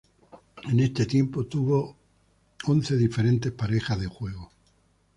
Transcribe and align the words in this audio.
En 0.63 0.79
este 0.79 1.05
tiempo 1.05 1.45
tuvo 1.45 1.95
once 2.65 2.95
diferentes 2.97 3.51
parejas 3.51 3.99
de 3.99 4.07
juego. 4.07 4.51